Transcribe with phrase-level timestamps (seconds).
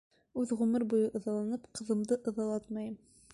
[0.43, 2.99] Үҙем ғүмер буйы ыҙаланым, ҡыҙымды ыҙалатмайым!